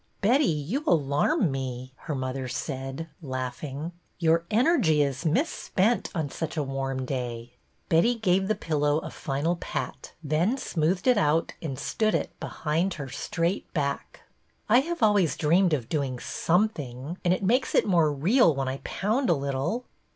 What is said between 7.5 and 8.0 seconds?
VENTURES